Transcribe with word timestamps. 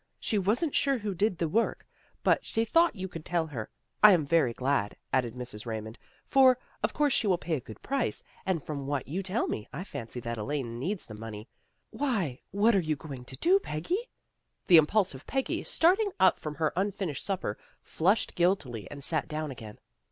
She 0.19 0.39
wasn't 0.39 0.73
sure 0.73 0.97
who 0.97 1.13
did 1.13 1.37
the 1.37 1.47
work, 1.47 1.85
but 2.23 2.43
she 2.43 2.65
thought 2.65 2.95
you 2.95 3.07
could 3.07 3.23
tell 3.23 3.45
her. 3.45 3.69
I 4.03 4.13
am 4.13 4.25
very 4.25 4.51
glad," 4.51 4.97
added 5.13 5.35
Mrs. 5.35 5.67
Raymond," 5.67 5.99
for, 6.31 6.57
of 6.81 6.91
course, 6.91 7.13
she 7.13 7.27
will 7.27 7.37
pay 7.37 7.53
a 7.53 7.59
good 7.59 7.79
price, 7.83 8.23
and, 8.43 8.63
from 8.63 8.87
what 8.87 9.07
you 9.07 9.21
tell 9.21 9.45
me, 9.47 9.67
I 9.71 9.83
fancy 9.83 10.19
that 10.21 10.39
Elaine 10.39 10.79
needs 10.79 11.05
the 11.05 11.13
money. 11.13 11.47
Why, 11.91 12.41
what 12.49 12.73
are 12.73 12.79
you 12.79 12.95
going 12.95 13.25
to 13.25 13.37
do, 13.37 13.59
Peggy?" 13.59 14.09
The 14.69 14.77
impulsive 14.77 15.27
Peggy, 15.27 15.61
starting 15.63 16.11
up 16.19 16.39
from 16.39 16.55
her 16.55 16.73
unfinished 16.75 17.23
supper, 17.23 17.59
flushed 17.83 18.33
guiltily 18.33 18.89
and 18.89 19.03
sat 19.03 19.27
down 19.27 19.51
again. 19.51 19.77